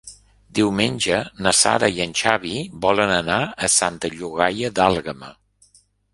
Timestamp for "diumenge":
0.59-1.19